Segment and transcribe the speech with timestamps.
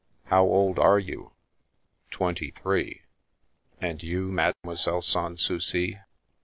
[0.31, 1.31] "How old are you?"
[2.09, 3.03] "Twenty three.
[3.79, 5.99] And you, Mademoiselle Sa Souci?"